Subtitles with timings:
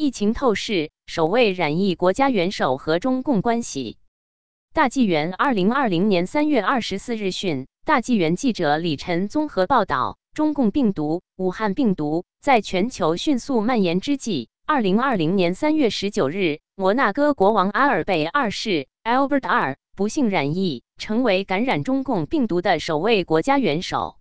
[0.00, 3.98] 疫情透视，首位染疫国家元首和中共关系。
[4.72, 24.14] 大纪元二零二零年三月二十四日讯，大纪元记者李晨综合报道：中共病毒武汉病毒在全球迅速蔓延之际，二零二零年三月十九日，摩纳哥国王阿尔贝二世 （Albert 二）不幸染疫，成为感染中共病毒的首位国家元首。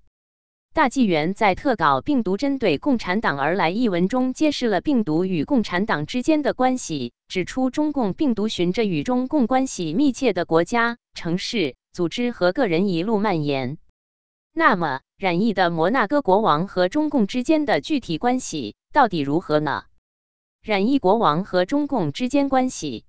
[0.77, 13.79] 大纪元在特稿《病毒针对共产党而来》一文中揭示了病毒与共产党之间的关系，指出中共病毒循着与中共关系密切的国家、城市、组织和个人一路蔓延。
[14.53, 19.85] 那么，染疫的摩纳哥国王和中共之间的具体关系到底如何呢？
[20.61, 23.03] 染疫国王和中共之间关系，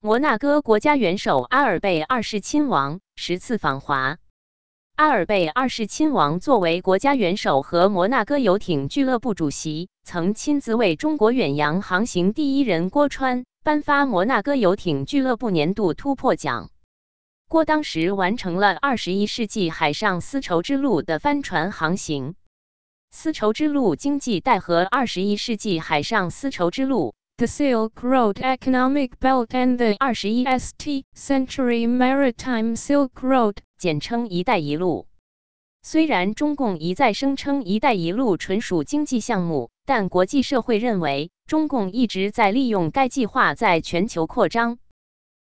[0.00, 4.18] 摩纳哥国家元首阿尔贝二世亲王十次访华。
[5.00, 16.68] 阿尔贝二世亲王作为国家元首和摩纳哥游艇俱乐部主席，曾亲自为中国远洋航行第一人郭川颁发摩纳哥游艇俱乐部年度突破奖。
[17.48, 22.34] 郭当时完成了二十一世纪海上丝绸之路的帆船航行。
[23.10, 27.14] 丝绸之路经济带和二十一世纪海上丝绸之路。
[27.38, 35.06] The Silk Road Economic Belt and the 21st Century Maritime Silk Road，简称“一带一路”。
[35.82, 44.78] 虽然中共一再声称“一带一路”纯属经济项目，但国际社会认为中共一直在利用该计划在全球扩张。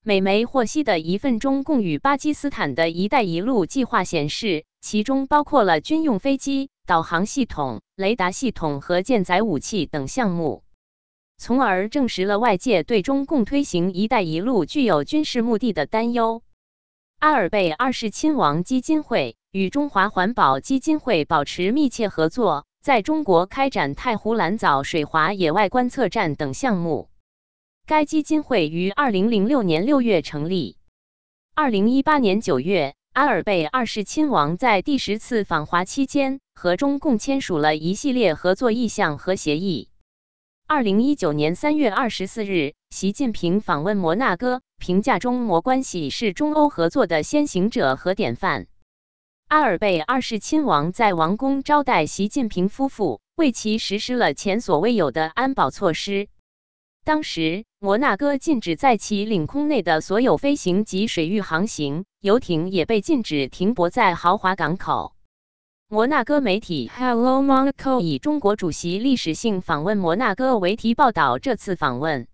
[0.05, 10.65] 美媒获悉的一份中共与巴基斯坦的一带一路计划显示，其中包括了军用飞机、导航系统、雷达系统和舰载武器等项目。
[11.39, 16.43] 从而证实了外界对中共推行“一带一路”具有军事目的的担忧。
[17.21, 27.11] 阿尔贝二世亲王基金会与中华环保基金会保持密切合作，在中国开展太湖蓝藻水华野外观测站等项目。
[27.87, 30.77] 该基金会于二零零六年六月成立。
[31.57, 39.89] 二零一八年九月，阿尔贝二世亲王在第十次访华期间，和中共签署了一系列合作意向和协议。
[40.71, 48.67] 二零一九年三月二十四日，习近平访问摩纳哥，评价中摩关系是中欧合作的先行者和典范。
[49.49, 56.29] 阿尔贝二世亲王在王宫招待习近平夫妇，为其实施了前所未有的安保措施。
[57.03, 65.15] 当时，摩纳哥禁止在其领空内的所有飞行及水域航行，游艇也被禁止停泊在豪华港口。
[65.91, 72.29] 摩纳哥媒体 Hello Monaco 以“中国主席历史性访问摩纳哥”为题报道这次访问。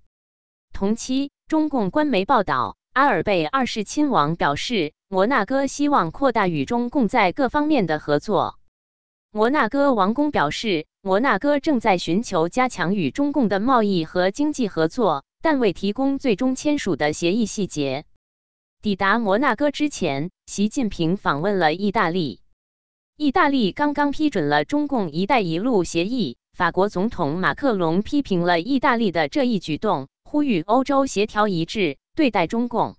[0.72, 8.58] 同期，中共官媒报道，阿尔贝二世亲王表示，摩纳哥希望扩大与中共在各方面的合作。
[9.30, 18.04] 摩纳哥王宫表示，摩纳哥正在寻求加强与中共的贸易和经济合作，但未提供最终签署的协议细节。
[18.82, 22.40] 抵达摩纳哥之前，习近平访问了意大利。
[23.16, 32.96] 意大利刚刚批准了中共“一带一路”协议，法国总统马克龙批评了意大利的这一举动，呼吁欧洲协调一致对待中共。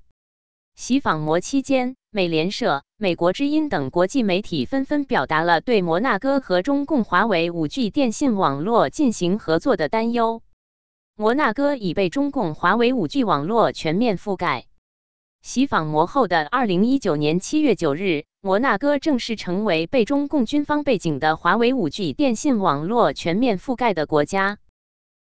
[0.73, 10.41] 习访摩期间，美联社、美国之音等国际媒体纷纷表达了对摩纳哥和中共华为 5G 电信网络进行合作的担忧。
[11.17, 14.65] 摩纳哥已被中共华为 5G 网络全面覆盖。
[15.41, 24.59] 习访摩后的二零一九年七月九日，摩纳哥正式成为被中共军方背景的华为五 G 电信网络全面覆盖的国家。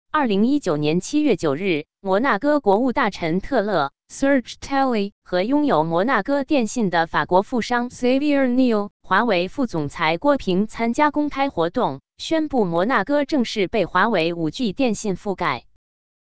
[0.10, 15.66] 二零一九年七月九日，摩纳哥国务大臣特勒 Serge Telly 和拥有摩纳哥电信的法国富商 Xavier Neil、华为副总裁郭平参加公开活动，宣布摩纳哥正式被华为五 G 电信覆盖。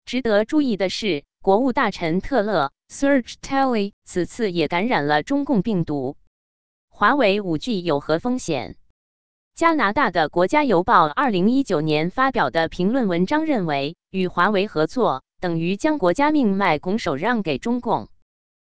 [0.05, 2.71] 值得注意的是，国务大臣特勒。
[2.89, 6.17] Serge Telly 此次也感染了中共病毒。
[6.99, 8.75] 华为 5G 有何风险？
[9.55, 18.09] 加拿大的国家邮报二零一九年发表的评论文章认为，与华为合作等于将国家命脉拱手让给中共。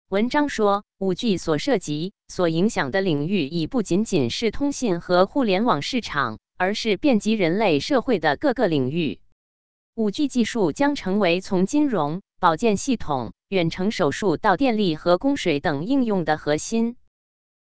[0.09, 9.20] 文章说，5G 所涉及、所影响的领域已不仅仅是通信和互联网市场，而是遍及人类社会的各个领域。
[9.94, 16.97] 5G 技术将成为从金融、保健系统、远程手术到电力和供水等应用的核心。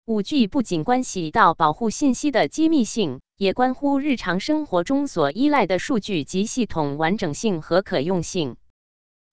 [0.06, 8.58] 5G 不仅关系到保护信息的机密性，也关乎日常生活中所依赖的数据及系统完整性和可用性。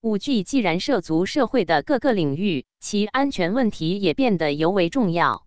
[0.01, 5.45] 5G 既然涉足社会的各个领域，其安全问题也变得尤为重要。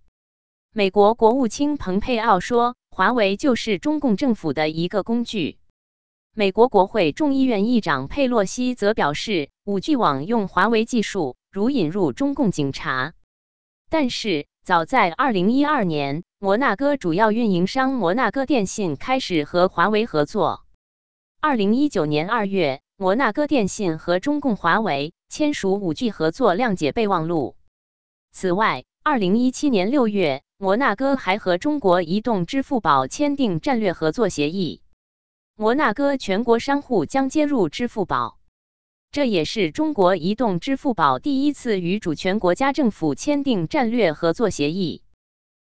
[0.75, 5.57] 美国国务卿蓬佩奥说：“华为就是中共政府的一个工具。”
[6.37, 13.15] 美国国会众议院议长佩洛西则表示，五 G 网用华为技术如引入中共警察。
[13.89, 20.65] 但是，早在二零一二年，摩纳哥主要运营商摩纳哥电信开始和华为合作。
[21.39, 27.57] 二零一九年二月，摩纳哥电信和中共华为签署五 G 合作谅解备忘录。
[28.33, 34.81] 此外，二零一七年六月，摩纳哥还和中国移动、支付宝签订战略合作协议。
[35.57, 38.39] 摩纳哥全国商户将接入支付宝，
[39.15, 45.03] 这也是中国移动、支付宝第一次与主权国家政府签订战略合作协议。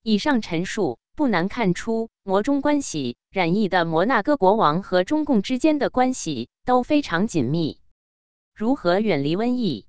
[0.04, 7.80] 以上陈述不难看出，摩中关系染疫的摩纳哥国王和中共之间的关系都非常紧密。
[8.54, 9.86] 如何远离瘟疫？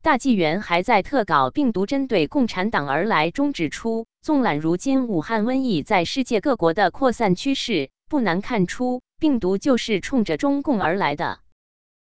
[0.00, 9.02] 大纪元还在特稿《病毒针对共产党而来》中指出，纵览如今武汉瘟疫在世界各国的扩散趋势，不难看出。
[9.18, 11.40] 病毒就是冲着中共而来的。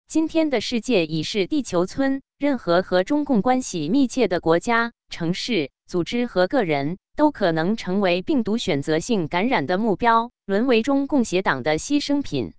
[0.10, 12.54] 今天的世界已是地球村，任何和中共关系密切的国家、城市、组织和个人，都可能成为病毒选择性感染的目标，沦为中共邪党的牺牲品。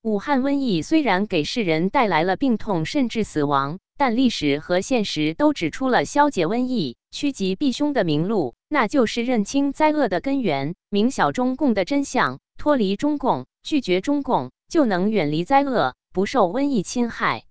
[0.00, 13.44] 武汉瘟疫虽然给世人带来了病痛甚至死亡，但历史和现实都指出了消解瘟疫、趋吉避凶的明路，那就是认清灾厄的根源，明晓中共的真相，脱离中共。
[13.62, 17.44] 拒绝中共，就能远离灾厄，不受瘟疫侵害。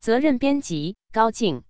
[0.00, 1.64] 责任编辑：高静。